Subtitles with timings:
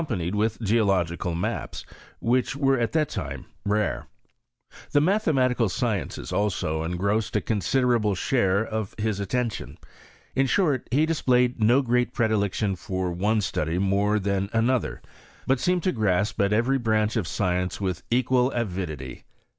[0.01, 1.85] 77 panied with geological maps;
[2.19, 9.19] which were at that The matheniatical sciences also engrossed a consi derable share of his
[9.19, 9.77] attentiaa.
[10.35, 15.03] In short he dis played no great predilection for one study more than another,
[15.45, 19.25] but seemed to grasp at every branch of acience with equal avidity.